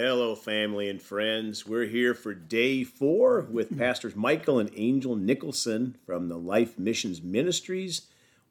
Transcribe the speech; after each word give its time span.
Hello, 0.00 0.36
family 0.36 0.88
and 0.88 1.02
friends. 1.02 1.66
We're 1.66 1.86
here 1.88 2.14
for 2.14 2.32
day 2.32 2.84
four 2.84 3.40
with 3.50 3.76
Pastors 3.76 4.14
Michael 4.14 4.60
and 4.60 4.70
Angel 4.76 5.16
Nicholson 5.16 5.96
from 6.06 6.28
the 6.28 6.36
Life 6.38 6.78
Missions 6.78 7.20
Ministries 7.20 8.02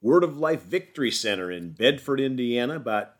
Word 0.02 0.26
of 0.26 0.38
Life 0.38 0.64
Victory 0.64 1.10
Center 1.10 1.50
in 1.50 1.70
Bedford, 1.70 2.20
Indiana, 2.20 2.76
about 2.76 3.14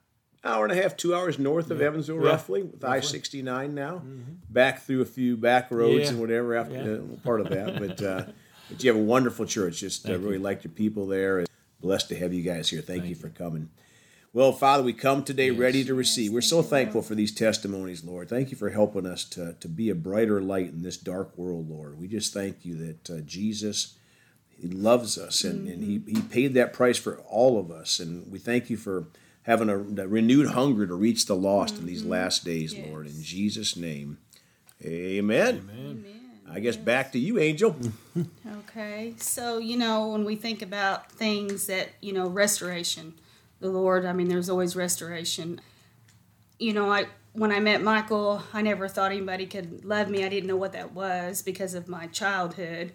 hour 0.44 0.66
and 0.66 0.78
a 0.78 0.82
half, 0.82 0.98
two 0.98 1.16
hours 1.16 1.40
north 1.40 1.72
of 1.72 1.82
Evansville, 1.82 2.22
Yeah. 2.22 2.28
roughly, 2.32 2.64
with 2.64 2.84
I 2.84 3.00
69 3.00 3.74
now. 3.74 4.04
Back 4.50 4.82
through 4.82 5.00
a 5.00 5.06
few 5.06 5.38
back 5.38 5.72
roads 5.72 6.04
Yeah. 6.04 6.10
and 6.10 6.20
whatever 6.20 6.54
after 6.56 6.74
Yeah. 6.74 7.14
uh, 7.14 7.20
part 7.24 7.40
of 7.40 7.48
that. 7.48 7.80
But, 7.80 8.02
uh, 8.04 8.26
but 8.70 8.84
you 8.84 8.90
have 8.92 9.00
a 9.00 9.06
wonderful 9.06 9.46
church. 9.46 9.80
Just 9.80 10.10
uh, 10.10 10.20
really 10.20 10.38
like 10.38 10.66
your 10.66 10.74
people 10.74 11.08
there. 11.08 11.46
Blessed 11.80 12.10
to 12.10 12.16
have 12.18 12.34
you 12.34 12.44
guys 12.44 12.70
here. 12.70 12.82
Thank, 12.82 13.06
you 13.06 13.16
for 13.16 13.30
coming. 13.30 13.70
Well, 14.38 14.52
Father, 14.52 14.84
we 14.84 14.94
come 14.94 15.24
today 15.24 15.50
ready 15.50 15.84
to 15.84 15.96
receive. 15.96 16.32
We're 16.32 16.42
so 16.42 16.62
thankful 16.62 17.02
for 17.02 17.16
these 17.16 17.32
testimonies, 17.32 18.04
Lord. 18.04 18.30
Thank 18.30 18.52
you 18.52 18.56
for 18.56 18.70
helping 18.70 19.08
us 19.08 19.24
to, 19.30 19.54
to 19.54 19.68
be 19.68 19.90
a 19.90 19.96
brighter 19.96 20.44
light 20.44 20.70
in 20.70 20.84
this 20.84 20.96
dark 20.96 21.36
world, 21.36 21.68
Lord. 21.68 22.00
We 22.00 22.08
just 22.08 22.36
thank 22.36 22.64
you 22.64 22.76
that 22.76 23.10
uh, 23.10 23.22
Jesus, 23.22 23.98
He 24.62 24.68
loves 24.68 25.18
us 25.18 25.44
and, 25.44 25.68
and 25.68 25.84
he, 25.84 26.04
he 26.08 26.22
paid 26.22 26.54
that 26.54 26.72
price 26.72 27.00
for 27.00 27.18
all 27.22 27.60
of 27.60 27.72
us. 27.72 28.00
And 28.00 28.32
we 28.32 28.38
thank 28.38 28.70
you 28.70 28.78
for 28.78 29.08
having 29.42 29.70
a, 29.70 30.04
a 30.04 30.08
renewed 30.08 30.50
hunger 30.50 30.86
to 30.86 30.94
reach 30.94 31.26
the 31.26 31.36
lost 31.36 31.80
in 31.80 31.88
these 31.88 32.04
last 32.04 32.46
days, 32.46 32.78
Lord. 32.78 33.08
In 33.08 33.24
Jesus' 33.24 33.76
name, 33.76 34.20
amen. 34.86 35.68
Amen. 35.68 36.06
I 36.48 36.60
guess 36.60 36.76
back 36.76 37.12
to 37.14 37.20
you, 37.20 37.40
Angel. 37.40 37.76
Okay, 38.70 39.16
so 39.18 39.58
you 39.58 39.78
know 39.78 40.10
when 40.10 40.26
we 40.26 40.36
think 40.36 40.62
about 40.62 41.12
things 41.12 41.68
that 41.68 41.90
you 42.02 42.14
know 42.14 42.28
restoration, 42.28 43.14
the 43.60 43.70
Lord. 43.70 44.06
I 44.06 44.14
mean, 44.14 44.28
there's 44.28 44.50
always 44.50 44.76
restoration. 44.76 45.62
You 46.60 46.74
know, 46.74 46.92
I 46.92 47.08
when 47.34 47.52
I 47.52 47.60
met 47.60 47.84
Michael, 47.84 48.42
I 48.52 48.62
never 48.62 48.88
thought 48.88 49.12
anybody 49.12 49.46
could 49.46 49.86
love 49.86 50.10
me. 50.10 50.26
I 50.26 50.30
didn't 50.30 50.48
know 50.48 50.56
what 50.56 50.74
that 50.74 50.94
was 50.94 51.42
because 51.42 51.74
of 51.76 51.88
my 51.88 52.08
childhood. 52.08 52.94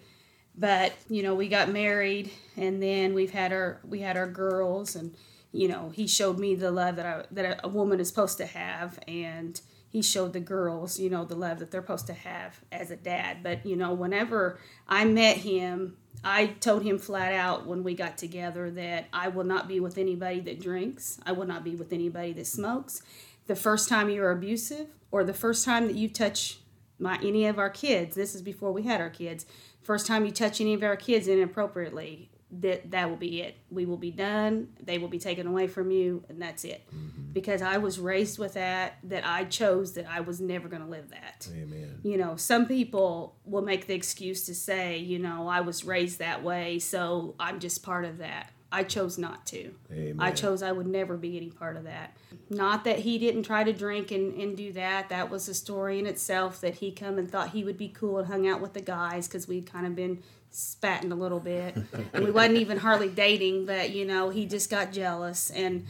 But 0.55 0.93
you 1.09 1.23
know, 1.23 1.33
we 1.33 1.47
got 1.47 1.69
married, 1.69 2.31
and 2.55 2.81
then 2.81 3.13
we've 3.13 3.31
had 3.31 3.51
our 3.51 3.79
we 3.83 4.01
had 4.01 4.17
our 4.17 4.27
girls, 4.27 4.95
and 4.95 5.15
you 5.51 5.67
know, 5.67 5.91
he 5.93 6.07
showed 6.07 6.39
me 6.39 6.55
the 6.55 6.71
love 6.71 6.95
that 6.97 7.05
I 7.05 7.25
that 7.31 7.61
a 7.63 7.67
woman 7.67 7.99
is 7.99 8.07
supposed 8.09 8.37
to 8.39 8.45
have, 8.45 8.99
and 9.07 9.59
he 9.93 10.01
showed 10.01 10.33
the 10.33 10.39
girls, 10.39 10.99
you 10.99 11.07
know, 11.07 11.23
the 11.23 11.35
love 11.35 11.59
that 11.59 11.69
they're 11.69 11.83
supposed 11.83 12.07
to 12.07 12.13
have 12.13 12.59
as 12.71 12.89
a 12.89 12.95
dad. 12.95 13.43
But, 13.43 13.63
you 13.63 13.75
know, 13.75 13.93
whenever 13.93 14.57
I 14.87 15.05
met 15.05 15.37
him, 15.37 15.97
I 16.23 16.47
told 16.47 16.81
him 16.81 16.97
flat 16.97 17.31
out 17.31 17.67
when 17.67 17.83
we 17.83 17.93
got 17.93 18.17
together 18.17 18.71
that 18.71 19.05
I 19.13 19.27
will 19.27 19.43
not 19.43 19.67
be 19.67 19.79
with 19.79 19.99
anybody 19.99 20.39
that 20.39 20.59
drinks. 20.59 21.19
I 21.27 21.33
will 21.33 21.45
not 21.45 21.63
be 21.63 21.75
with 21.75 21.93
anybody 21.93 22.33
that 22.33 22.47
smokes. 22.47 23.03
The 23.45 23.55
first 23.55 23.87
time 23.87 24.09
you're 24.09 24.31
abusive 24.31 24.87
or 25.11 25.23
the 25.23 25.31
first 25.31 25.63
time 25.63 25.85
that 25.85 25.95
you 25.95 26.09
touch 26.09 26.57
my 26.97 27.19
any 27.21 27.45
of 27.45 27.59
our 27.59 27.69
kids, 27.69 28.15
this 28.15 28.33
is 28.33 28.41
before 28.41 28.71
we 28.71 28.81
had 28.81 28.99
our 28.99 29.11
kids. 29.11 29.45
First 29.83 30.07
time 30.07 30.25
you 30.25 30.31
touch 30.31 30.59
any 30.59 30.73
of 30.73 30.81
our 30.81 30.95
kids 30.95 31.27
inappropriately, 31.27 32.31
that 32.61 32.91
that 32.91 33.09
will 33.09 33.17
be 33.17 33.41
it. 33.41 33.57
We 33.69 33.85
will 33.85 33.97
be 33.97 34.11
done. 34.11 34.69
They 34.81 34.97
will 34.97 35.07
be 35.07 35.19
taken 35.19 35.47
away 35.47 35.67
from 35.67 35.91
you, 35.91 36.23
and 36.29 36.41
that's 36.41 36.63
it. 36.63 36.85
Mm-hmm. 36.93 37.31
Because 37.33 37.61
I 37.61 37.77
was 37.77 37.99
raised 37.99 38.37
with 38.37 38.53
that. 38.53 38.97
That 39.03 39.25
I 39.25 39.45
chose 39.45 39.93
that 39.93 40.05
I 40.07 40.21
was 40.21 40.39
never 40.39 40.67
going 40.67 40.83
to 40.83 40.87
live 40.87 41.09
that. 41.09 41.47
Amen. 41.51 41.99
You 42.03 42.17
know, 42.17 42.35
some 42.35 42.65
people 42.65 43.35
will 43.45 43.63
make 43.63 43.87
the 43.87 43.95
excuse 43.95 44.45
to 44.45 44.55
say, 44.55 44.97
you 44.97 45.19
know, 45.19 45.47
I 45.47 45.61
was 45.61 45.83
raised 45.83 46.19
that 46.19 46.43
way, 46.43 46.79
so 46.79 47.35
I'm 47.39 47.59
just 47.59 47.83
part 47.83 48.05
of 48.05 48.19
that. 48.19 48.51
I 48.71 48.83
chose 48.83 49.19
not 49.19 49.45
to. 49.47 49.71
Amen. 49.91 50.15
I 50.17 50.31
chose 50.31 50.63
I 50.63 50.71
would 50.71 50.87
never 50.87 51.15
be 51.15 51.37
any 51.37 51.51
part 51.51 51.77
of 51.77 51.83
that. 51.83 52.17
Not 52.49 52.83
that 52.85 52.99
he 52.99 53.19
didn't 53.19 53.43
try 53.43 53.63
to 53.63 53.71
drink 53.71 54.09
and, 54.09 54.33
and 54.33 54.57
do 54.57 54.73
that. 54.73 55.09
That 55.09 55.29
was 55.29 55.47
a 55.47 55.53
story 55.53 55.99
in 55.99 56.07
itself 56.07 56.59
that 56.61 56.75
he 56.75 56.91
come 56.91 57.19
and 57.19 57.29
thought 57.29 57.49
he 57.51 57.63
would 57.63 57.77
be 57.77 57.89
cool 57.89 58.17
and 58.17 58.27
hung 58.27 58.47
out 58.47 58.61
with 58.61 58.73
the 58.73 58.81
guys 58.81 59.27
because 59.27 59.47
we'd 59.47 59.71
kind 59.71 59.85
of 59.85 59.95
been 59.95 60.23
spatting 60.53 61.11
a 61.11 61.15
little 61.15 61.39
bit. 61.39 61.75
and 62.13 62.23
we 62.23 62.31
wasn't 62.31 62.57
even 62.57 62.77
hardly 62.77 63.09
dating, 63.09 63.65
but 63.65 63.91
you 63.91 64.05
know, 64.05 64.29
he 64.29 64.45
just 64.45 64.69
got 64.69 64.91
jealous 64.91 65.49
and 65.49 65.85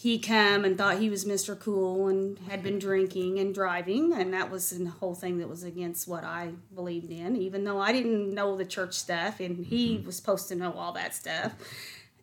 he 0.00 0.20
come 0.20 0.64
and 0.64 0.78
thought 0.78 1.00
he 1.00 1.10
was 1.10 1.24
Mr. 1.24 1.58
Cool 1.58 2.06
and 2.06 2.38
had 2.48 2.62
been 2.62 2.78
drinking 2.78 3.40
and 3.40 3.52
driving, 3.52 4.12
and 4.12 4.32
that 4.32 4.48
was 4.48 4.70
the 4.70 4.86
whole 4.86 5.16
thing 5.16 5.38
that 5.38 5.48
was 5.48 5.64
against 5.64 6.06
what 6.06 6.22
I 6.22 6.52
believed 6.72 7.10
in, 7.10 7.34
even 7.34 7.64
though 7.64 7.80
I 7.80 7.90
didn't 7.90 8.32
know 8.32 8.56
the 8.56 8.64
church 8.64 8.94
stuff, 8.94 9.40
and 9.40 9.66
he 9.66 9.96
mm-hmm. 9.96 10.06
was 10.06 10.14
supposed 10.14 10.46
to 10.50 10.54
know 10.54 10.72
all 10.72 10.92
that 10.92 11.16
stuff. 11.16 11.52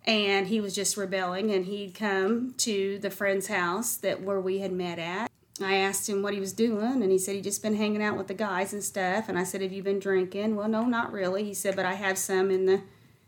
And 0.06 0.48
he 0.48 0.62
was 0.62 0.74
just 0.74 0.96
rebelling, 0.96 1.52
and 1.52 1.66
he'd 1.66 1.96
come 1.96 2.54
to 2.60 2.98
the 3.00 3.10
friend's 3.10 3.48
house 3.48 3.98
that 3.98 4.22
where 4.22 4.40
we 4.40 4.60
had 4.60 4.72
met 4.72 4.98
at. 4.98 5.30
I 5.62 5.76
asked 5.76 6.10
him 6.10 6.22
what 6.22 6.34
he 6.34 6.40
was 6.40 6.52
doing, 6.52 7.02
and 7.02 7.12
he 7.12 7.18
said 7.18 7.36
he'd 7.36 7.44
just 7.44 7.64
been 7.64 7.76
hanging 7.76 8.04
out 8.04 8.18
with 8.18 8.28
the 8.28 8.34
guys 8.34 8.74
and 8.74 8.84
stuff. 8.84 9.30
And 9.30 9.40
I 9.40 9.44
said, 9.44 9.62
"Have 9.62 9.72
you 9.72 9.84
been 9.84 10.00
drinking?" 10.00 10.56
Well, 10.56 10.68
no, 10.68 10.84
not 10.84 11.14
really. 11.14 11.44
He 11.46 11.54
said, 11.54 11.76
"But 11.76 11.86
I 11.86 11.94
have 11.94 12.18
some 12.18 12.52
in 12.52 12.66
the 12.66 12.82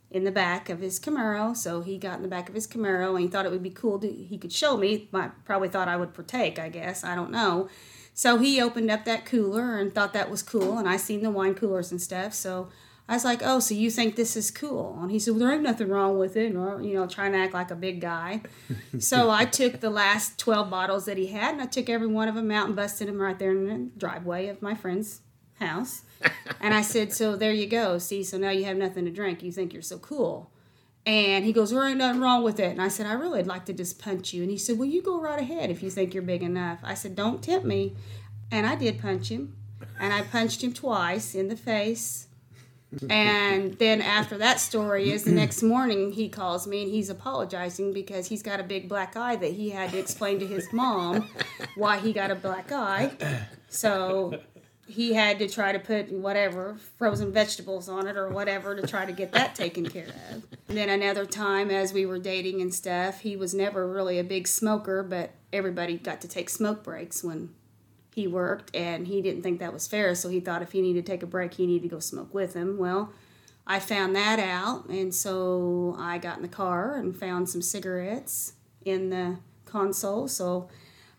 in 0.10 0.24
the 0.24 0.32
back 0.32 0.70
of 0.70 0.80
his 0.80 1.00
Camaro. 1.00 1.56
So 1.56 1.82
he 1.82 1.98
got 1.98 2.18
in 2.18 2.22
the 2.22 2.28
back 2.28 2.50
of 2.50 2.56
his 2.56 2.68
Camaro 2.68 3.12
and 3.12 3.20
he 3.20 3.28
thought 3.28 3.46
it 3.46 3.52
would 3.52 3.64
be 3.64 3.70
cool 3.70 4.00
to 4.00 4.12
he 4.12 4.38
could 4.38 4.54
show 4.54 4.78
me. 4.78 5.10
I 5.14 5.30
probably 5.46 5.70
thought 5.70 5.88
I 5.88 5.98
would 5.98 6.14
partake, 6.14 6.60
I 6.60 6.70
guess. 6.70 7.04
I 7.04 7.16
don't 7.16 7.32
know. 7.32 7.70
So 8.14 8.38
he 8.38 8.62
opened 8.62 8.90
up 8.90 9.06
that 9.06 9.26
cooler 9.26 9.78
and 9.78 9.94
thought 9.94 10.14
that 10.14 10.32
was 10.32 10.42
cool 10.42 10.78
and 10.78 10.88
I 10.88 10.98
seen 10.98 11.22
the 11.22 11.30
wine 11.30 11.56
coolers 11.56 11.92
and 11.92 12.02
stuff. 12.02 12.34
So 12.34 12.70
I 13.10 13.14
was 13.14 13.24
like, 13.24 13.42
"Oh, 13.44 13.60
so 13.60 13.74
you 13.74 13.90
think 13.90 14.16
this 14.16 14.36
is 14.36 14.52
cool?" 14.52 14.98
And 15.02 15.10
he 15.12 15.20
said, 15.20 15.32
"Well, 15.32 15.40
there 15.40 15.54
ain't 15.54 15.64
nothing 15.64 15.88
wrong 15.88 16.18
with 16.20 16.36
it." 16.36 16.56
Or, 16.56 16.82
you 16.82 16.94
know, 16.94 17.08
trying 17.08 17.32
to 17.32 17.38
act 17.38 17.54
like 17.54 17.72
a 17.72 17.76
big 17.76 18.02
guy. 18.02 18.42
so 19.00 19.30
I 19.30 19.46
took 19.60 19.80
the 19.80 19.90
last 19.90 20.38
twelve 20.38 20.70
bottles 20.70 21.06
that 21.06 21.18
he 21.18 21.28
had, 21.28 21.54
and 21.54 21.62
I 21.62 21.68
took 21.68 21.90
every 21.90 22.08
one 22.08 22.28
of 22.28 22.36
them 22.36 22.52
out 22.52 22.68
and 22.68 22.76
busted 22.76 23.08
them 23.08 23.22
right 23.22 23.38
there 23.40 23.52
in 23.52 23.68
the 23.68 23.90
driveway 23.98 24.48
of 24.48 24.62
my 24.62 24.76
friend's 24.76 25.22
house. 25.60 26.02
and 26.60 26.74
I 26.74 26.82
said, 26.82 27.14
"So 27.14 27.36
there 27.36 27.54
you 27.54 27.68
go. 27.68 27.98
See, 27.98 28.24
so 28.24 28.38
now 28.38 28.50
you 28.50 28.66
have 28.66 28.78
nothing 28.78 29.06
to 29.06 29.12
drink. 29.12 29.42
You 29.42 29.52
think 29.52 29.72
you're 29.74 29.82
so 29.82 30.00
cool." 30.00 30.52
And 31.06 31.46
he 31.46 31.54
goes, 31.54 31.70
"There 31.70 31.88
ain't 31.88 32.00
nothing 32.00 32.20
wrong 32.20 32.44
with 32.44 32.60
it." 32.60 32.72
And 32.72 32.82
I 32.82 32.90
said, 32.90 33.06
"I 33.06 33.14
really 33.14 33.40
would 33.40 33.48
like 33.48 33.64
to 33.66 33.74
just 33.74 34.00
punch 34.00 34.34
you." 34.34 34.42
And 34.42 34.52
he 34.52 34.58
said, 34.58 34.78
"Well, 34.78 34.90
you 34.90 35.02
go 35.02 35.22
right 35.22 35.40
ahead 35.40 35.70
if 35.70 35.82
you 35.82 35.90
think 35.90 36.14
you're 36.14 36.24
big 36.24 36.44
enough." 36.44 36.80
I 36.84 36.94
said, 36.94 37.16
"Don't 37.16 37.42
tempt 37.42 37.66
me." 37.66 37.96
And 38.52 38.66
I 38.66 38.76
did 38.76 39.00
punch 39.00 39.30
him, 39.30 39.56
and 39.98 40.14
I 40.14 40.24
punched 40.24 40.62
him 40.64 40.74
twice 40.74 41.34
in 41.34 41.48
the 41.48 41.56
face. 41.56 42.28
And 43.10 43.74
then 43.80 44.02
after 44.02 44.38
that 44.38 44.60
story 44.60 45.12
is 45.12 45.24
the 45.24 45.32
next 45.32 45.62
morning 45.62 46.14
he 46.14 46.30
calls 46.30 46.66
me 46.66 46.84
and 46.84 46.92
he's 46.92 47.10
apologizing 47.10 47.92
because 47.92 48.28
he's 48.28 48.42
got 48.42 48.60
a 48.60 48.64
big 48.64 48.88
black 48.88 49.18
eye 49.18 49.36
that 49.36 49.52
he 49.52 49.72
had 49.72 49.92
to 49.92 50.00
explain 50.00 50.40
to 50.40 50.48
his 50.48 50.72
mom 50.72 51.30
why 51.76 52.00
he 52.00 52.14
got 52.14 52.32
a 52.32 52.36
black 52.36 52.72
eye. 52.72 53.12
So 53.68 54.40
he 54.88 55.14
had 55.14 55.38
to 55.40 55.50
try 55.50 55.74
to 55.74 55.80
put 55.80 56.12
whatever 56.12 56.78
frozen 56.98 57.34
vegetables 57.34 57.90
on 57.90 58.08
it 58.08 58.16
or 58.16 58.30
whatever 58.30 58.74
to 58.74 58.88
try 58.88 59.06
to 59.06 59.12
get 59.12 59.34
that 59.34 59.54
taken 59.54 59.86
care 59.86 60.08
of. 60.32 60.44
And 60.70 60.78
then 60.78 60.90
another 60.90 61.26
time 61.26 61.70
as 61.70 61.92
we 61.92 62.06
were 62.06 62.20
dating 62.20 62.62
and 62.62 62.74
stuff, 62.74 63.20
he 63.20 63.36
was 63.36 63.54
never 63.54 63.86
really 63.86 64.18
a 64.18 64.24
big 64.24 64.48
smoker, 64.48 65.04
but 65.04 65.32
everybody 65.52 65.98
got 65.98 66.22
to 66.22 66.28
take 66.30 66.50
smoke 66.50 66.84
breaks 66.84 67.22
when 67.22 67.50
he 68.18 68.26
worked 68.26 68.76
and 68.76 69.06
he 69.06 69.22
didn't 69.22 69.44
think 69.44 69.60
that 69.60 69.72
was 69.72 69.86
fair 69.86 70.16
so 70.16 70.28
he 70.28 70.40
thought 70.40 70.64
if 70.64 70.72
he 70.72 70.82
needed 70.82 71.06
to 71.06 71.12
take 71.12 71.22
a 71.22 71.28
break 71.28 71.54
he 71.54 71.68
needed 71.68 71.84
to 71.84 71.96
go 71.96 72.00
smoke 72.00 72.34
with 72.34 72.56
him 72.56 72.76
well 72.76 73.14
i 73.68 73.80
found 73.80 74.16
that 74.16 74.40
out 74.40 74.90
and 74.90 75.14
so 75.14 75.96
i 76.00 76.18
got 76.18 76.38
in 76.38 76.42
the 76.42 76.50
car 76.50 76.96
and 76.96 77.16
found 77.16 77.48
some 77.48 77.62
cigarettes 77.62 78.54
in 78.84 79.12
the 79.12 79.38
console 79.66 80.28
so 80.28 80.68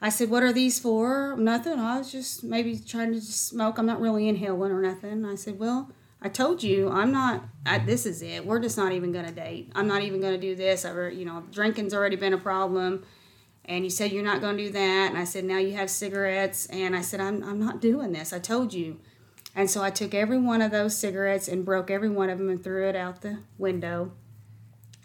i 0.03 0.09
said 0.09 0.29
what 0.29 0.43
are 0.43 0.53
these 0.53 0.81
for 0.81 1.37
nothing 1.39 1.79
i 1.79 1.99
was 1.99 2.11
just 2.11 2.43
maybe 2.43 2.77
trying 2.77 3.13
to 3.13 3.21
just 3.21 3.47
smoke 3.47 3.79
i'm 3.79 3.87
not 3.87 4.01
really 4.01 4.27
inhaling 4.27 4.73
or 4.73 4.83
nothing 4.83 5.25
i 5.25 5.37
said 5.37 5.57
well 5.57 5.89
I 6.21 6.29
told 6.29 6.65
you 6.65 6.91
I'm 6.91 7.13
not. 7.13 7.45
I, 7.65 7.79
this 7.79 8.05
is 8.05 8.23
it. 8.23 8.45
We're 8.45 8.59
just 8.59 8.77
not 8.77 8.91
even 8.91 9.13
gonna 9.13 9.31
date. 9.31 9.71
I'm 9.77 9.87
not 9.87 10.03
even 10.03 10.21
gonna 10.21 10.37
do 10.37 10.57
this. 10.57 10.85
I, 10.85 11.11
you 11.11 11.25
know, 11.25 11.45
drinking's 11.53 11.95
already 11.95 12.17
been 12.17 12.33
a 12.33 12.39
problem 12.39 13.05
and 13.69 13.85
you 13.85 13.91
said 13.91 14.11
you're 14.11 14.25
not 14.25 14.41
going 14.41 14.57
to 14.57 14.65
do 14.65 14.73
that 14.73 15.11
and 15.11 15.19
i 15.19 15.25
said 15.25 15.45
now 15.45 15.59
you 15.59 15.75
have 15.75 15.91
cigarettes 15.91 16.67
and 16.67 16.97
i 16.97 17.03
said 17.03 17.21
I'm, 17.21 17.45
I'm 17.45 17.61
not 17.61 17.81
doing 17.81 18.13
this 18.13 18.33
i 18.33 18.39
told 18.39 18.73
you. 18.73 18.99
And 19.55 19.71
so 19.71 19.83
i 19.83 19.91
took 19.91 20.15
every 20.15 20.39
one 20.39 20.63
of 20.63 20.71
those 20.71 20.97
cigarettes 20.97 21.49
and 21.49 21.65
broke 21.65 21.91
every 21.91 22.09
one 22.09 22.31
of 22.31 22.39
them 22.39 22.49
and 22.49 22.63
threw 22.63 22.89
it 22.89 22.97
out 22.97 23.23
the 23.23 23.41
window. 23.57 24.13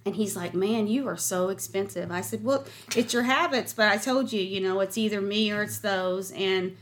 And 0.06 0.16
he's 0.16 0.36
like 0.36 0.54
man 0.54 0.88
you 0.88 1.08
are 1.08 1.18
so 1.18 1.50
expensive. 1.50 2.12
I 2.12 2.22
said 2.22 2.44
well 2.44 2.66
it's 2.96 3.14
your 3.14 3.24
habits 3.24 3.74
but 3.74 3.90
i 3.90 3.98
told 3.98 4.32
you 4.32 4.42
you 4.42 4.62
know 4.62 4.80
it's 4.80 4.98
either 4.98 5.22
me 5.22 5.52
or 5.52 5.64
it's 5.64 5.80
those. 5.80 6.32
And 6.32 6.78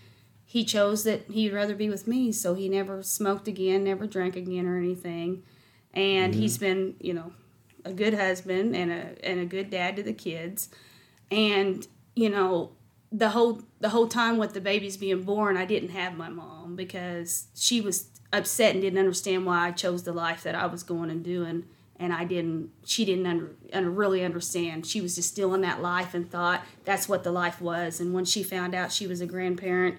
he 0.46 0.66
chose 0.66 1.06
that 1.06 1.32
he'd 1.32 1.54
rather 1.54 1.76
be 1.76 1.90
with 1.90 2.08
me 2.08 2.34
so 2.34 2.56
he 2.56 2.68
never 2.68 3.02
smoked 3.04 3.48
again 3.48 3.86
never 3.86 4.06
drank 4.06 4.36
again 4.36 4.68
or 4.68 4.78
anything. 4.78 5.44
And 5.94 6.36
he's 6.36 6.58
mm-hmm. 6.58 6.66
been 6.66 6.96
you 7.00 7.14
know 7.14 7.32
a 7.86 7.94
good 7.94 8.16
husband 8.16 8.76
and 8.76 8.92
a 8.92 9.26
and 9.26 9.40
a 9.40 9.46
good 9.46 9.70
dad 9.70 9.96
to 9.96 10.04
the 10.04 10.14
kids 10.14 10.70
and 11.32 11.88
you 12.16 12.30
know 12.30 12.72
the 13.12 13.30
whole 13.30 13.62
the 13.80 13.90
whole 13.90 14.08
time 14.08 14.38
with 14.38 14.54
the 14.54 14.62
babies 14.62 14.98
being 14.98 15.24
born 15.24 15.58
i 15.58 15.66
didn't 15.66 15.90
have 15.90 16.16
my 16.16 16.30
mom 16.30 16.76
because 16.76 17.48
she 17.56 17.82
was 17.82 18.08
upset 18.34 18.74
and 18.74 18.82
didn't 18.82 19.00
understand 19.00 19.46
why 19.46 19.68
i 19.68 19.72
chose 19.72 20.04
the 20.04 20.14
life 20.14 20.44
that 20.44 20.56
i 20.56 20.66
was 20.66 20.84
going 20.84 21.10
and 21.10 21.24
doing. 21.24 21.66
And 22.00 22.12
i 22.12 22.26
didn't 22.26 22.72
she 22.84 23.06
didn't 23.06 23.28
under, 23.28 23.52
under 23.72 23.92
really 23.92 24.26
understand. 24.26 24.88
She 24.88 25.02
was 25.02 25.14
just 25.14 25.30
still 25.30 25.54
in 25.54 25.62
that 25.62 25.84
life 25.84 26.16
and 26.16 26.32
thought 26.32 26.66
that's 26.84 27.08
what 27.08 27.24
the 27.24 27.32
life 27.32 27.62
was. 27.62 28.00
And 28.00 28.12
when 28.12 28.26
she 28.26 28.42
found 28.42 28.74
out 28.74 28.92
she 28.92 29.06
was 29.06 29.22
a 29.22 29.28
grandparent 29.28 29.98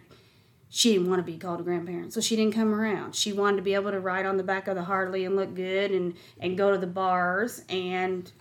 she 0.74 0.94
didn't 0.94 1.10
want 1.10 1.18
to 1.18 1.30
be 1.30 1.36
called 1.36 1.60
a 1.60 1.62
grandparent, 1.62 2.14
so 2.14 2.22
she 2.22 2.34
didn't 2.34 2.54
come 2.54 2.72
around. 2.72 3.14
She 3.14 3.30
wanted 3.30 3.58
to 3.58 3.62
be 3.62 3.74
able 3.74 3.90
to 3.90 4.00
ride 4.00 4.24
on 4.24 4.38
the 4.38 4.42
back 4.42 4.68
of 4.68 4.74
the 4.74 4.84
Harley 4.84 5.26
and 5.26 5.36
look 5.36 5.54
good 5.54 5.90
and 5.90 6.14
and 6.40 6.56
go 6.56 6.70
to 6.70 6.78
the 6.78 6.86
bars. 6.86 7.62
And 7.68 8.32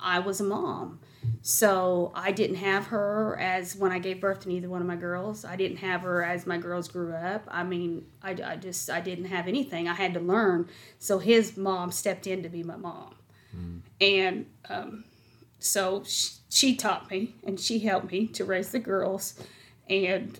I 0.00 0.18
was 0.20 0.40
a 0.40 0.44
mom, 0.44 1.00
so 1.42 2.12
I 2.14 2.32
didn't 2.32 2.56
have 2.56 2.86
her 2.86 3.38
as 3.38 3.76
when 3.76 3.92
I 3.92 3.98
gave 3.98 4.20
birth 4.20 4.40
to 4.40 4.48
neither 4.48 4.68
one 4.68 4.80
of 4.80 4.86
my 4.86 4.96
girls. 4.96 5.44
I 5.44 5.56
didn't 5.56 5.78
have 5.78 6.02
her 6.02 6.24
as 6.24 6.46
my 6.46 6.58
girls 6.58 6.88
grew 6.88 7.12
up. 7.14 7.44
I 7.48 7.62
mean, 7.64 8.06
I, 8.22 8.36
I 8.44 8.56
just 8.56 8.90
I 8.90 9.00
didn't 9.00 9.26
have 9.26 9.46
anything. 9.46 9.88
I 9.88 9.94
had 9.94 10.14
to 10.14 10.20
learn. 10.20 10.68
So 10.98 11.18
his 11.18 11.56
mom 11.56 11.92
stepped 11.92 12.26
in 12.26 12.42
to 12.42 12.48
be 12.48 12.62
my 12.62 12.76
mom, 12.76 13.14
and 14.00 14.46
um, 14.68 15.04
so 15.58 16.02
she, 16.04 16.30
she 16.50 16.76
taught 16.76 17.10
me 17.10 17.34
and 17.44 17.58
she 17.58 17.78
helped 17.80 18.10
me 18.10 18.26
to 18.28 18.44
raise 18.44 18.70
the 18.70 18.78
girls, 18.78 19.40
and 19.88 20.38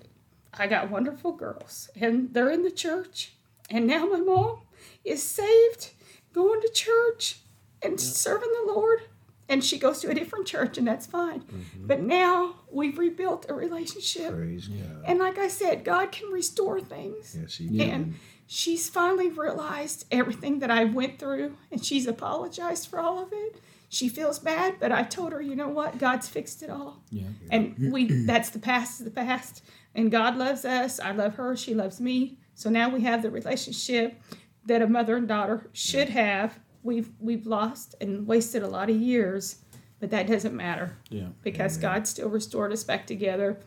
I 0.55 0.67
got 0.67 0.91
wonderful 0.91 1.33
girls, 1.33 1.91
and 2.01 2.33
they're 2.35 2.51
in 2.51 2.63
the 2.63 2.71
church. 2.71 3.33
And 3.69 3.87
now 3.87 4.07
my 4.07 4.21
mom 4.21 4.61
is 5.05 5.23
saved, 5.23 5.91
going 6.33 6.61
to 6.61 6.71
church 6.73 7.41
and 7.83 8.01
serving 8.01 8.53
the 8.53 8.73
Lord. 8.73 9.03
And 9.49 9.65
she 9.65 9.79
goes 9.79 10.01
to 10.01 10.11
a 10.11 10.15
different 10.15 10.47
church, 10.47 10.77
and 10.77 10.87
that's 10.87 11.07
fine. 11.07 11.41
Mm-hmm. 11.41 11.87
But 11.87 12.03
now 12.03 12.57
we've 12.71 12.99
rebuilt 12.99 13.47
a 13.49 13.55
relationship. 13.55 14.35
Praise 14.35 14.67
God. 14.67 15.05
And 15.05 15.19
like 15.21 15.39
I 15.39 15.49
said, 15.49 15.85
God 15.85 16.11
can 16.11 16.31
restore 16.31 16.81
things. 16.81 17.37
Yes, 17.41 17.57
He 17.57 17.69
can. 17.69 17.91
And 17.91 18.15
she's 18.47 18.89
finally 18.89 19.29
realized 19.29 20.07
everything 20.11 20.59
that 20.61 20.71
I 20.71 20.85
went 20.85 21.19
through, 21.19 21.57
and 21.71 21.85
she's 21.85 22.07
apologized 22.07 22.89
for 22.89 22.99
all 22.99 23.23
of 23.23 23.29
it. 23.33 23.61
She 23.89 24.09
feels 24.09 24.41
bad, 24.41 24.81
but 24.81 24.91
I 24.91 25.05
told 25.05 25.33
her, 25.33 25.41
you 25.41 25.55
know 25.55 25.69
what? 25.69 25.99
God's 25.99 26.29
fixed 26.29 26.63
it 26.63 26.71
all. 26.71 27.03
Yeah. 27.11 27.29
And 27.51 27.93
we 27.93 28.07
that's 28.27 28.51
the 28.51 28.59
past 28.59 29.01
is 29.01 29.05
the 29.05 29.13
past. 29.13 29.65
And 29.95 30.11
God 30.11 30.37
loves 30.37 30.65
us. 30.65 30.99
I 30.99 31.13
love 31.13 31.37
her. 31.37 31.57
She 31.57 31.73
loves 31.73 32.01
me. 32.01 32.39
So 32.55 32.69
now 32.69 32.89
we 32.89 33.03
have 33.03 33.23
the 33.23 33.31
relationship 33.31 34.21
that 34.67 34.83
a 34.83 34.89
mother 34.89 35.17
and 35.17 35.29
daughter 35.29 35.71
should 35.73 36.09
have. 36.09 36.59
We've 36.87 37.11
we've 37.19 37.47
lost 37.47 37.95
and 38.01 38.27
wasted 38.27 38.63
a 38.63 38.69
lot 38.69 38.89
of 38.89 38.97
years, 38.97 39.57
but 40.01 40.11
that 40.11 40.27
doesn't 40.29 40.55
matter 40.55 40.97
Yeah. 41.11 41.29
because 41.43 41.77
God 41.77 42.07
still 42.07 42.29
restored 42.29 42.73
us 42.73 42.85
back 42.85 43.07
together. 43.07 43.59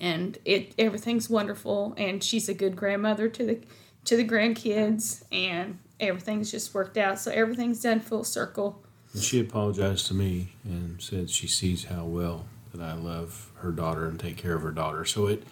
And 0.00 0.36
it 0.44 0.74
everything's 0.78 1.30
wonderful 1.30 1.94
and 1.96 2.22
she's 2.22 2.48
a 2.48 2.54
good 2.54 2.76
grandmother 2.76 3.28
to 3.28 3.46
the 3.46 3.58
to 4.04 4.16
the 4.16 4.26
grandkids 4.26 5.22
and 5.32 5.78
everything's 5.98 6.50
just 6.50 6.74
worked 6.74 6.98
out. 6.98 7.18
So 7.18 7.30
everything's 7.30 7.80
done 7.80 8.00
full 8.00 8.24
circle. 8.24 8.82
And 9.14 9.22
she 9.22 9.40
apologized 9.40 10.06
to 10.08 10.14
me 10.14 10.48
and 10.64 11.00
said 11.00 11.30
she 11.30 11.46
sees 11.46 11.84
how 11.84 12.04
well 12.04 12.44
that 12.74 12.82
I 12.82 12.94
love 12.94 13.50
her 13.56 13.70
daughter 13.70 14.06
and 14.06 14.18
take 14.20 14.36
care 14.36 14.54
of 14.54 14.62
her 14.62 14.72
daughter. 14.72 15.04
So 15.04 15.26
it 15.28 15.44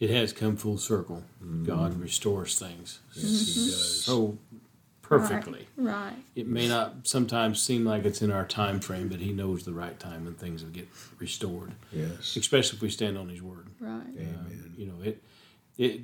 it 0.00 0.10
has 0.10 0.32
come 0.32 0.56
full 0.56 0.78
circle. 0.78 1.22
Mm-hmm. 1.44 1.64
God 1.64 2.00
restores 2.00 2.58
things 2.58 3.00
Yes, 3.14 3.22
He 3.24 3.28
mm-hmm. 3.28 3.70
does. 3.70 4.04
so 4.04 4.38
perfectly. 5.02 5.66
Right. 5.76 6.14
It 6.34 6.46
may 6.46 6.68
not 6.68 6.94
sometimes 7.06 7.60
seem 7.60 7.84
like 7.84 8.04
it's 8.04 8.22
in 8.22 8.30
our 8.30 8.46
time 8.46 8.80
frame, 8.80 9.08
but 9.08 9.20
He 9.20 9.32
knows 9.32 9.64
the 9.64 9.72
right 9.72 9.98
time 9.98 10.24
when 10.24 10.34
things 10.34 10.62
will 10.62 10.70
get 10.70 10.88
restored. 11.18 11.72
Yes. 11.92 12.36
Especially 12.36 12.76
if 12.76 12.82
we 12.82 12.88
stand 12.90 13.18
on 13.18 13.28
His 13.28 13.42
word. 13.42 13.68
Right. 13.80 14.02
Amen. 14.16 14.74
You 14.76 14.86
know, 14.86 15.02
it 15.02 15.22
it 15.76 16.00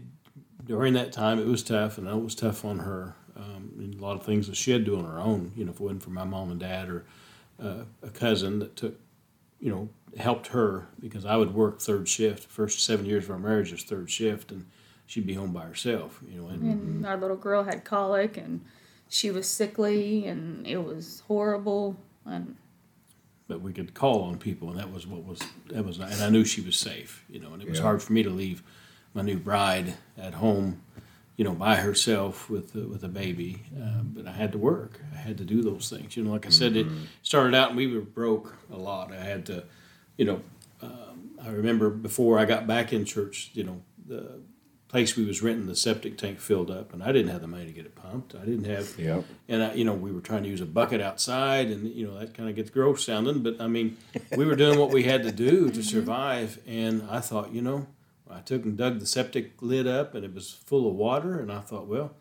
during 0.64 0.92
that 0.94 1.12
time 1.12 1.38
it 1.38 1.46
was 1.46 1.62
tough, 1.62 1.98
and 1.98 2.08
I 2.08 2.12
know 2.12 2.18
it 2.18 2.24
was 2.24 2.34
tough 2.34 2.64
on 2.64 2.80
her. 2.80 3.14
Um, 3.36 3.70
and 3.78 3.94
a 3.94 4.02
lot 4.02 4.16
of 4.16 4.26
things 4.26 4.48
that 4.48 4.56
she 4.56 4.72
had 4.72 4.84
to 4.84 4.90
do 4.90 4.98
on 4.98 5.04
her 5.04 5.20
own. 5.20 5.52
You 5.54 5.64
know, 5.64 5.70
if 5.70 5.76
it 5.76 5.82
wasn't 5.82 6.02
for 6.02 6.10
my 6.10 6.24
mom 6.24 6.50
and 6.50 6.58
dad 6.58 6.88
or 6.88 7.04
uh, 7.62 7.84
a 8.02 8.10
cousin 8.10 8.58
that 8.58 8.74
took, 8.74 8.98
you 9.60 9.70
know, 9.70 9.88
helped 10.16 10.48
her 10.48 10.88
because 10.98 11.24
I 11.24 11.36
would 11.36 11.54
work 11.54 11.80
third 11.80 12.08
shift. 12.08 12.50
First 12.50 12.84
seven 12.84 13.06
years 13.06 13.24
of 13.24 13.30
our 13.30 13.38
marriage 13.38 13.70
was 13.70 13.84
third 13.84 14.10
shift, 14.10 14.50
and 14.50 14.66
she'd 15.06 15.26
be 15.26 15.34
home 15.34 15.52
by 15.52 15.62
herself. 15.62 16.20
You 16.28 16.40
know, 16.40 16.48
and 16.48 16.62
And 16.62 17.06
our 17.06 17.16
little 17.16 17.36
girl 17.36 17.62
had 17.62 17.84
colic 17.84 18.36
and 18.36 18.64
she 19.08 19.30
was 19.30 19.48
sickly 19.48 20.26
and 20.26 20.66
it 20.66 20.82
was 20.84 21.22
horrible 21.26 21.96
and 22.26 22.56
but 23.48 23.62
we 23.62 23.72
could 23.72 23.94
call 23.94 24.24
on 24.24 24.36
people, 24.36 24.68
and 24.68 24.78
that 24.78 24.92
was 24.92 25.06
what 25.06 25.24
was 25.24 25.38
that 25.70 25.82
was. 25.82 25.98
And 25.98 26.22
I 26.22 26.28
knew 26.28 26.44
she 26.44 26.60
was 26.60 26.76
safe. 26.76 27.24
You 27.30 27.40
know, 27.40 27.54
and 27.54 27.62
it 27.62 27.68
was 27.68 27.78
Yeah. 27.78 27.84
hard 27.84 28.02
for 28.02 28.12
me 28.12 28.22
to 28.22 28.28
leave 28.28 28.62
my 29.14 29.22
new 29.22 29.38
bride 29.38 29.94
at 30.18 30.34
home, 30.34 30.82
you 31.38 31.46
know, 31.46 31.54
by 31.54 31.76
herself 31.76 32.50
with 32.50 32.74
the, 32.74 32.86
with 32.86 33.02
a 33.04 33.08
baby. 33.08 33.62
Uh, 33.74 34.02
but 34.02 34.26
I 34.26 34.32
had 34.32 34.52
to 34.52 34.58
work. 34.58 35.00
I 35.14 35.16
had 35.16 35.38
to 35.38 35.44
do 35.44 35.62
those 35.62 35.88
things. 35.88 36.14
You 36.14 36.24
know, 36.24 36.30
like 36.32 36.44
I 36.44 36.50
said, 36.50 36.76
it 36.76 36.86
started 37.22 37.54
out, 37.54 37.68
and 37.70 37.76
we 37.78 37.86
were 37.86 38.02
broke 38.02 38.54
a 38.70 38.76
lot. 38.76 39.12
I 39.12 39.24
had 39.24 39.46
to, 39.46 39.64
you 40.18 40.26
know, 40.26 40.42
um, 40.82 41.30
I 41.42 41.48
remember 41.48 41.88
before 41.88 42.38
I 42.38 42.44
got 42.44 42.66
back 42.66 42.92
in 42.92 43.06
church, 43.06 43.50
you 43.54 43.64
know, 43.64 43.80
the 44.06 44.42
place 44.88 45.16
we 45.16 45.24
was 45.24 45.42
renting, 45.42 45.66
the 45.66 45.76
septic 45.76 46.16
tank 46.16 46.40
filled 46.40 46.70
up, 46.70 46.94
and 46.94 47.02
I 47.02 47.12
didn't 47.12 47.30
have 47.30 47.42
the 47.42 47.46
money 47.46 47.66
to 47.66 47.72
get 47.72 47.84
it 47.84 47.94
pumped. 47.94 48.34
I 48.34 48.38
didn't 48.46 48.64
have 48.64 48.98
Yep. 48.98 49.24
and 49.48 49.62
I, 49.62 49.74
you 49.74 49.84
know 49.84 49.92
we 49.92 50.10
were 50.12 50.20
trying 50.22 50.42
to 50.44 50.48
use 50.48 50.60
a 50.62 50.66
bucket 50.66 51.00
outside 51.02 51.66
and 51.68 51.86
you 51.94 52.06
know 52.06 52.18
that 52.18 52.32
kind 52.34 52.48
of 52.48 52.56
gets 52.56 52.70
gross 52.70 53.04
sounding 53.04 53.42
but 53.42 53.60
i 53.60 53.66
mean 53.66 53.96
we 54.36 54.44
were 54.46 54.56
doing 54.56 54.78
what 54.78 54.90
we 54.90 55.02
had 55.04 55.22
to 55.24 55.32
do 55.32 55.68
to 55.70 55.82
survive 55.82 56.58
and 56.66 57.02
i 57.10 57.20
thought 57.20 57.52
you 57.52 57.60
know 57.60 57.86
i 58.30 58.40
took 58.40 58.64
and 58.64 58.76
dug 58.78 58.98
the 58.98 59.06
septic 59.06 59.60
lid 59.60 59.86
up 59.86 60.14
and 60.14 60.24
it 60.24 60.34
was 60.34 60.50
full 60.52 60.88
of 60.88 60.94
water 60.94 61.38
and 61.38 61.52
i 61.52 61.60
thought 61.60 61.86
well 61.86 62.14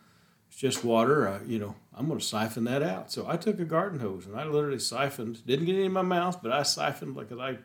it's 0.49 0.57
just 0.57 0.83
water 0.83 1.27
uh, 1.27 1.39
you 1.45 1.57
know 1.59 1.75
i'm 1.95 2.07
going 2.07 2.19
to 2.19 2.25
siphon 2.25 2.65
that 2.65 2.83
out 2.83 3.11
so 3.11 3.25
i 3.29 3.37
took 3.37 3.59
a 3.59 3.65
garden 3.65 3.99
hose 4.01 4.25
and 4.25 4.35
i 4.37 4.43
literally 4.45 4.79
siphoned 4.79 5.45
didn't 5.45 5.65
get 5.65 5.75
any 5.75 5.85
in 5.85 5.91
my 5.93 6.01
mouth 6.01 6.41
but 6.43 6.51
i 6.51 6.63
siphoned 6.63 7.15
like 7.15 7.31
i 7.31 7.57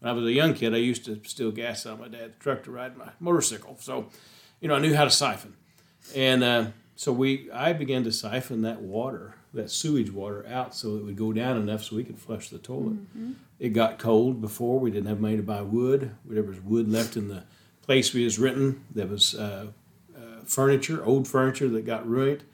when 0.00 0.08
I 0.08 0.12
was 0.12 0.26
a 0.26 0.32
young 0.32 0.54
kid, 0.54 0.74
I 0.74 0.76
used 0.76 1.04
to 1.06 1.20
steal 1.24 1.50
gas 1.50 1.84
out 1.84 1.94
of 1.94 1.98
my 1.98 2.06
dad's 2.06 2.38
truck 2.38 2.62
to 2.62 2.70
ride 2.70 2.96
my 2.96 3.08
motorcycle. 3.18 3.76
So, 3.80 4.06
you 4.60 4.68
know, 4.68 4.74
I 4.74 4.78
knew 4.80 4.94
how 4.94 5.04
to 5.04 5.10
siphon. 5.10 5.54
And 6.14 6.42
uh, 6.42 6.66
so 6.96 7.12
we, 7.12 7.50
I 7.52 7.72
began 7.72 8.04
to 8.04 8.12
siphon 8.12 8.62
that 8.62 8.80
water, 8.80 9.34
that 9.54 9.70
sewage 9.70 10.10
water, 10.10 10.44
out 10.48 10.74
so 10.74 10.96
it 10.96 11.04
would 11.04 11.16
go 11.16 11.32
down 11.32 11.56
enough 11.56 11.84
so 11.84 11.96
we 11.96 12.04
could 12.04 12.18
flush 12.18 12.48
the 12.48 12.58
toilet. 12.58 12.98
It 13.58 13.70
got 13.70 13.98
cold 13.98 14.40
before. 14.40 14.78
We 14.78 14.90
didn't 14.90 15.08
have 15.08 15.20
money 15.20 15.36
to 15.36 15.42
buy 15.42 15.62
wood. 15.62 16.12
There 16.24 16.42
was 16.42 16.60
wood 16.60 16.90
left 16.90 17.16
in 17.16 17.28
the 17.28 17.44
place 17.82 18.12
we 18.14 18.24
was 18.24 18.38
renting. 18.38 18.84
There 18.94 19.06
was 19.06 19.34
uh, 19.34 19.66
uh, 20.16 20.20
furniture, 20.44 21.04
old 21.04 21.26
furniture 21.26 21.68
that 21.68 21.84
got 21.84 22.08
ruined. 22.08 22.44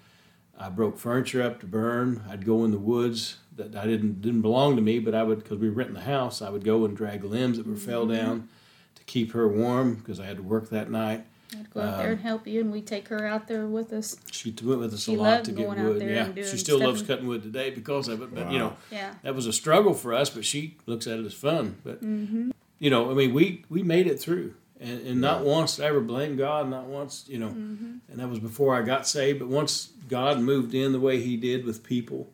I 0.58 0.68
broke 0.68 0.98
furniture 0.98 1.42
up 1.42 1.60
to 1.60 1.66
burn. 1.66 2.22
I'd 2.30 2.44
go 2.46 2.64
in 2.64 2.70
the 2.70 2.78
woods 2.78 3.38
that 3.56 3.74
I 3.76 3.86
didn't 3.86 4.20
didn't 4.22 4.42
belong 4.42 4.76
to 4.76 4.82
me, 4.82 4.98
but 4.98 5.14
I 5.14 5.22
would 5.22 5.42
because 5.42 5.58
we 5.58 5.68
were 5.68 5.74
renting 5.74 5.94
the 5.96 6.02
house. 6.02 6.40
I 6.40 6.50
would 6.50 6.64
go 6.64 6.84
and 6.84 6.96
drag 6.96 7.24
limbs 7.24 7.56
that 7.58 7.66
were 7.66 7.76
fell 7.76 8.06
down 8.06 8.48
to 8.94 9.04
keep 9.04 9.32
her 9.32 9.48
warm 9.48 9.96
because 9.96 10.20
I 10.20 10.26
had 10.26 10.36
to 10.36 10.42
work 10.42 10.70
that 10.70 10.90
night. 10.90 11.24
I'd 11.52 11.70
go 11.70 11.80
out 11.80 11.98
there 11.98 12.12
and 12.12 12.20
help 12.20 12.46
you 12.46 12.60
and 12.60 12.72
we 12.72 12.80
take 12.82 13.08
her 13.08 13.26
out 13.26 13.46
there 13.48 13.66
with 13.66 13.92
us. 13.92 14.16
She 14.32 14.50
t- 14.52 14.64
went 14.66 14.80
with 14.80 14.92
us 14.94 15.04
She 15.04 15.14
a 15.14 15.18
lot 15.20 15.44
to 15.44 15.52
get 15.52 15.68
out 15.68 15.76
wood. 15.78 16.00
there 16.00 16.10
Yeah, 16.10 16.24
and 16.26 16.34
doing 16.34 16.48
she 16.48 16.56
still 16.58 16.78
loves 16.80 17.00
and- 17.00 17.08
cutting 17.08 17.26
wood 17.26 17.42
today 17.42 17.70
because 17.70 18.08
of 18.08 18.22
it. 18.22 18.34
But 18.34 18.50
you 18.50 18.58
know, 18.58 18.76
Yeah. 18.90 19.14
that 19.22 19.34
was 19.34 19.46
a 19.46 19.52
struggle 19.52 19.94
for 19.94 20.12
us. 20.14 20.30
But 20.30 20.44
she 20.44 20.76
looks 20.86 21.06
at 21.06 21.18
it 21.18 21.26
as 21.26 21.34
fun. 21.34 21.76
But 21.84 22.02
Mm-hmm. 22.02 22.50
you 22.78 22.90
know, 22.90 23.10
I 23.10 23.14
mean, 23.14 23.32
we 23.34 23.64
we 23.68 23.82
made 23.82 24.06
it 24.06 24.18
through, 24.20 24.54
and, 24.80 25.06
and 25.06 25.20
not 25.20 25.44
once 25.44 25.78
I 25.78 25.84
ever 25.86 26.00
blamed 26.00 26.38
God. 26.38 26.68
Not 26.68 26.86
once, 26.86 27.24
you 27.28 27.38
know, 27.38 27.48
Mm-hmm. 27.50 27.96
and 28.10 28.18
that 28.18 28.28
was 28.28 28.40
before 28.40 28.74
I 28.74 28.82
got 28.82 29.06
saved. 29.06 29.38
But 29.38 29.48
once 29.48 29.90
God 30.08 30.40
moved 30.40 30.74
in 30.74 30.92
the 30.92 31.00
way 31.00 31.20
He 31.20 31.36
did 31.36 31.64
with 31.64 31.84
people, 31.84 32.32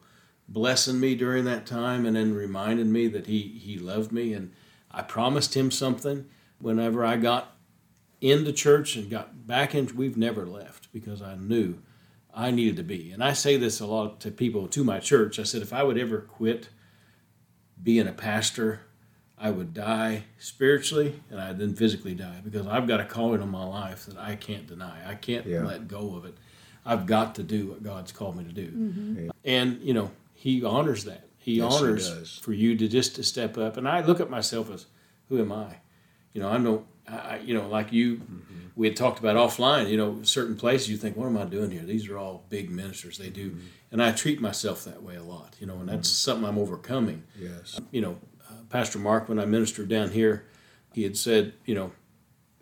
blessing 0.49 0.99
me 0.99 1.15
during 1.15 1.45
that 1.45 1.67
time, 1.67 2.07
and 2.07 2.17
then 2.17 2.35
reminding 2.35 2.91
me 2.91 3.07
that 3.09 3.27
He 3.27 3.43
He 3.43 3.79
loved 3.79 4.13
me, 4.13 4.33
and 4.33 4.53
I 4.91 5.03
promised 5.03 5.55
Him 5.55 5.71
something 5.71 6.27
whenever 6.59 7.05
I 7.05 7.17
got 7.17 7.55
into 8.21 8.53
church 8.53 8.97
and 8.97 9.11
got 9.11 9.47
back 9.47 9.75
in. 9.75 9.95
We've 9.97 10.17
never 10.17 10.47
left 10.47 10.93
because 10.93 11.23
I 11.23 11.35
knew 11.37 11.79
I 12.35 12.51
needed 12.51 12.77
to 12.77 12.83
be. 12.83 13.11
And 13.13 13.23
I 13.25 13.33
say 13.33 13.57
this 13.57 13.81
a 13.81 13.87
lot 13.87 14.21
to 14.21 14.31
people 14.31 14.69
to 14.69 14.85
my 14.85 14.99
church. 15.01 15.39
I 15.39 15.43
said 15.45 15.63
if 15.63 15.73
I 15.73 15.83
would 15.83 15.99
ever 15.99 16.19
quit 16.19 16.69
being 17.83 18.07
a 18.07 18.13
pastor, 18.13 18.81
I 19.39 19.51
would 19.51 19.73
die 19.73 20.25
spiritually 20.39 21.21
and 21.31 21.41
I'd 21.41 21.59
then 21.59 21.75
physically 21.75 22.15
die 22.15 22.41
because 22.45 22.67
I've 22.67 22.87
got 22.87 23.01
a 23.01 23.05
calling 23.05 23.41
on 23.41 23.51
my 23.51 23.65
life 23.65 24.07
that 24.07 24.19
I 24.19 24.37
can't 24.37 24.67
deny. 24.67 24.99
I 25.09 25.15
can't 25.15 25.47
Yeah. 25.47 25.65
let 25.65 25.89
go 25.89 26.15
of 26.15 26.25
it. 26.27 26.37
I've 26.85 27.07
got 27.07 27.35
to 27.37 27.43
do 27.43 27.69
what 27.69 27.83
God's 27.83 28.13
called 28.13 28.37
me 28.37 28.45
to 28.45 28.53
do. 28.53 28.67
Mm-hmm. 28.69 29.31
And, 29.45 29.81
you 29.83 29.95
know, 29.95 30.11
He 30.35 30.63
honors 30.65 31.05
that. 31.05 31.27
He 31.37 31.55
Yes, 31.57 31.73
honors 31.73 32.09
does. 32.11 32.39
for 32.39 32.53
you 32.53 32.77
to 32.77 32.87
just 32.89 33.17
to 33.17 33.23
step 33.23 33.57
up. 33.59 33.77
And 33.79 33.89
I 33.89 34.03
look 34.03 34.21
at 34.21 34.31
myself 34.31 34.71
as, 34.71 34.87
who 35.29 35.39
am 35.41 35.53
I? 35.53 35.77
You 36.35 36.43
know, 36.43 36.49
I'm 36.49 36.63
no, 36.63 36.85
I, 37.11 37.41
you 37.45 37.55
know, 37.55 37.69
like 37.69 37.93
you, 37.93 38.17
Mm-hmm. 38.17 38.59
we 38.77 38.87
had 38.89 38.97
talked 38.97 39.19
about 39.19 39.37
offline, 39.37 39.89
you 39.91 39.97
know, 39.97 40.23
certain 40.23 40.57
places 40.57 40.89
you 40.89 40.97
think, 40.97 41.17
what 41.17 41.27
am 41.27 41.37
I 41.37 41.45
doing 41.45 41.71
here? 41.71 41.83
These 41.83 42.09
are 42.09 42.17
all 42.19 42.45
big 42.49 42.71
ministers. 42.71 43.19
They 43.19 43.29
do. 43.31 43.51
Mm-hmm. 43.51 43.67
And 43.93 44.03
I 44.03 44.13
treat 44.13 44.41
myself 44.41 44.85
that 44.85 45.03
way 45.03 45.17
a 45.17 45.23
lot, 45.23 45.57
you 45.59 45.67
know, 45.67 45.75
and 45.81 45.89
that's 45.89 46.09
something 46.09 46.47
I'm 46.49 46.59
overcoming 46.59 47.25
Yes. 47.39 47.81
you 47.91 48.01
know, 48.01 48.19
uh, 48.49 48.55
Pastor 48.69 48.99
Mark, 48.99 49.29
when 49.29 49.39
I 49.41 49.45
ministered 49.47 49.89
down 49.89 50.11
here, 50.11 50.47
he 50.93 51.03
had 51.03 51.17
said, 51.17 51.55
you 51.67 51.75
know, 51.75 51.93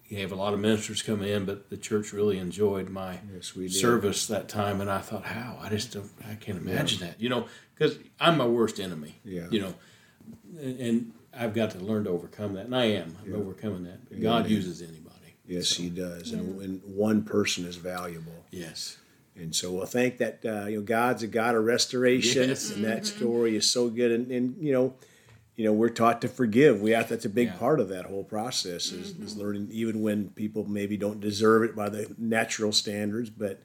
he 0.02 0.16
have 0.22 0.32
a 0.32 0.36
lot 0.36 0.54
of 0.54 0.60
ministers 0.60 1.02
come 1.02 1.22
in, 1.22 1.44
but 1.44 1.68
the 1.68 1.76
church 1.76 2.14
really 2.14 2.38
enjoyed 2.38 2.88
my 2.88 3.18
Yes, 3.34 3.54
we 3.54 3.68
service 3.68 4.26
that 4.28 4.48
time. 4.48 4.80
And 4.80 4.90
I 4.90 5.00
thought, 5.00 5.24
how? 5.26 5.58
I 5.60 5.68
just 5.68 5.92
don't, 5.92 6.10
I 6.26 6.34
can't 6.34 6.56
imagine 6.58 7.00
that, 7.00 7.20
you 7.20 7.28
know, 7.28 7.46
because 7.74 7.98
I'm 8.18 8.38
my 8.38 8.46
worst 8.46 8.80
enemy, 8.80 9.20
Yeah. 9.24 9.48
you 9.50 9.60
know, 9.60 9.74
and, 10.58 10.80
and 10.80 11.12
I've 11.34 11.54
got 11.54 11.70
to 11.72 11.78
learn 11.78 12.04
to 12.04 12.10
overcome 12.10 12.54
that. 12.54 12.66
And 12.66 12.74
I 12.76 12.86
am. 12.86 13.16
I'm 13.24 13.34
overcoming 13.34 13.84
that. 13.84 14.08
But 14.08 14.20
God 14.20 14.40
Amen. 14.46 14.50
uses 14.50 14.82
anybody. 14.82 15.04
Yes, 15.46 15.74
he 15.76 15.88
does. 15.88 16.32
And, 16.32 16.60
and 16.60 16.82
one 16.84 17.22
person 17.22 17.64
is 17.64 17.76
valuable. 17.76 18.44
Yes. 18.50 18.98
And 19.36 19.54
so 19.54 19.82
I 19.82 19.86
think 19.86 20.18
that 20.18 20.40
uh, 20.44 20.66
you 20.66 20.78
know 20.78 20.82
God's 20.82 21.22
a 21.22 21.26
God 21.28 21.54
of 21.54 21.64
restoration, 21.64 22.48
Yes. 22.48 22.70
and 22.72 22.84
that 22.84 23.06
story 23.06 23.56
is 23.56 23.70
so 23.70 23.88
good. 23.88 24.10
And, 24.10 24.30
and 24.30 24.56
you 24.60 24.72
know, 24.72 24.94
you 25.54 25.64
know, 25.64 25.72
we're 25.72 25.88
taught 25.90 26.20
to 26.22 26.28
forgive. 26.28 26.80
We 26.80 26.90
have 26.90 27.08
that's 27.08 27.24
a 27.24 27.28
big 27.30 27.48
Yeah. 27.48 27.56
part 27.56 27.80
of 27.80 27.88
that 27.88 28.06
whole 28.06 28.24
process 28.24 28.90
is, 28.92 29.16
is 29.18 29.36
learning, 29.36 29.68
even 29.70 30.02
when 30.02 30.30
people 30.30 30.64
maybe 30.68 30.96
don't 30.96 31.20
deserve 31.20 31.62
it 31.62 31.76
by 31.76 31.88
the 31.88 32.14
natural 32.18 32.72
standards, 32.72 33.30
but 33.30 33.62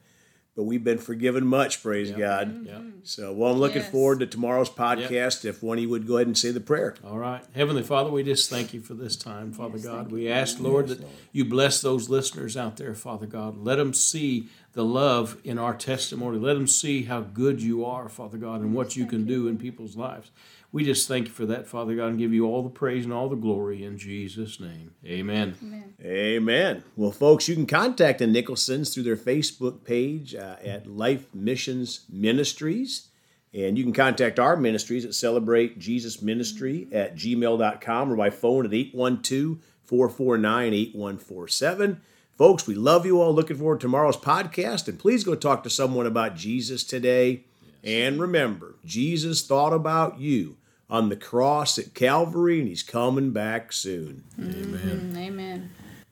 but 0.56 0.62
we've 0.64 0.84
been 0.84 0.98
forgiven 0.98 1.46
much. 1.46 1.82
Praise 1.82 2.10
Yeah. 2.10 2.18
God. 2.18 2.48
Mm-hmm. 2.54 2.66
Yeah. 2.66 2.78
So, 3.02 3.32
well, 3.32 3.52
I'm 3.52 3.58
looking 3.58 3.82
Yes. 3.82 3.90
forward 3.90 4.20
to 4.20 4.26
tomorrow's 4.26 4.70
podcast. 4.70 5.44
If 5.44 5.62
one 5.62 5.78
of 5.78 5.82
you 5.82 5.88
would 5.90 6.06
go 6.06 6.16
ahead 6.16 6.26
and 6.28 6.38
say 6.38 6.50
the 6.52 6.60
prayer. 6.60 6.94
All 7.04 7.18
right. 7.18 7.42
Heavenly 7.54 7.82
Father, 7.82 8.10
we 8.10 8.22
just 8.22 8.48
thank 8.50 8.72
you 8.72 8.80
for 8.80 8.94
this 8.94 9.16
time, 9.16 9.52
Father 9.52 9.78
God. 9.78 10.10
We 10.12 10.28
ask, 10.28 10.60
Lord, 10.60 10.88
that 10.88 11.00
you 11.32 11.44
bless 11.44 11.80
those 11.80 12.08
listeners 12.08 12.56
out 12.56 12.76
there, 12.76 12.94
Father 12.94 13.26
God. 13.26 13.58
Let 13.58 13.76
them 13.76 13.92
see 13.94 14.48
the 14.74 14.84
love 14.84 15.40
in 15.44 15.58
our 15.58 15.74
testimony. 15.74 16.38
Let 16.38 16.54
them 16.54 16.66
see 16.66 17.04
how 17.04 17.20
good 17.20 17.62
you 17.62 17.84
are, 17.84 18.08
Father 18.08 18.38
God, 18.38 18.60
and 18.60 18.74
what 18.74 18.96
you 18.96 19.06
can 19.06 19.24
do 19.24 19.48
in 19.48 19.56
people's 19.56 19.96
lives. 19.96 20.30
We 20.72 20.84
just 20.84 21.06
thank 21.06 21.28
you 21.28 21.32
for 21.32 21.46
that, 21.46 21.68
Father 21.68 21.94
God, 21.94 22.08
and 22.08 22.18
give 22.18 22.34
you 22.34 22.46
all 22.46 22.64
the 22.64 22.68
praise 22.68 23.04
and 23.04 23.12
all 23.12 23.28
the 23.28 23.36
glory 23.36 23.84
in 23.84 23.96
Jesus' 23.96 24.58
name. 24.58 24.92
Amen. 25.06 25.94
Amen. 26.04 26.82
Well, 26.96 27.12
folks, 27.12 27.46
you 27.46 27.54
can 27.54 27.66
contact 27.66 28.18
the 28.18 28.26
Nicholsons 28.26 28.92
through 28.92 29.04
their 29.04 29.16
Facebook 29.16 29.84
page 29.84 30.34
uh, 30.34 30.56
at 30.64 30.88
Life 30.88 31.32
Missions 31.32 32.04
Ministries. 32.10 33.10
And 33.54 33.78
you 33.78 33.84
can 33.84 33.92
contact 33.92 34.40
our 34.40 34.56
ministries 34.56 35.04
at 35.04 35.14
Celebrate 35.14 35.78
Jesus 35.78 36.20
Ministry 36.20 36.88
at 36.90 37.14
gmail.com 37.14 38.12
or 38.12 38.16
by 38.16 38.30
phone 38.30 38.66
at 38.66 38.74
812 38.74 39.58
449 39.84 40.72
8147. 40.72 42.00
Folks, 42.36 42.66
we 42.66 42.74
love 42.74 43.06
you 43.06 43.20
all. 43.20 43.32
Looking 43.32 43.56
forward 43.56 43.80
to 43.80 43.84
tomorrow's 43.84 44.16
podcast. 44.16 44.88
And 44.88 44.98
please 44.98 45.22
go 45.22 45.34
talk 45.34 45.62
to 45.62 45.70
someone 45.70 46.06
about 46.06 46.36
Jesus 46.36 46.82
today. 46.82 47.44
And 47.82 48.20
remember, 48.20 48.74
Jesus 48.84 49.46
thought 49.46 49.72
about 49.72 50.18
you 50.18 50.56
on 50.90 51.08
the 51.10 51.16
cross 51.16 51.78
at 51.78 51.94
Calvary, 51.94 52.58
and 52.60 52.68
he's 52.68 52.82
coming 52.82 53.30
back 53.30 53.72
soon. 53.72 54.24
Amen. 54.38 55.14
Amen. 55.16 55.70